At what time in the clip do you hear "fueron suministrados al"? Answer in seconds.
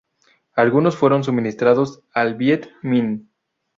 0.95-2.33